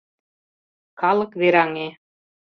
[0.99, 1.87] Калык вераҥе.